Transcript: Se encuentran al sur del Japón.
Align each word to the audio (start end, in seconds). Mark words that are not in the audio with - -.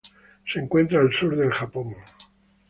Se 0.51 0.57
encuentran 0.59 1.05
al 1.05 1.13
sur 1.13 1.35
del 1.37 1.51
Japón. 1.51 1.93